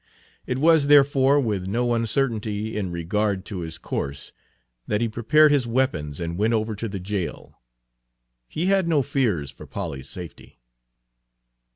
[0.47, 4.31] It was, therefore, with no uncertainty in regard to his course
[4.87, 7.61] that he prepared his weapons and went over to the jail.
[8.49, 10.59] He had no fears for Polly's safety.